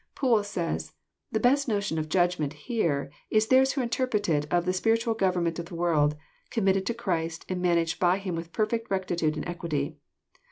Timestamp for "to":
6.87-6.95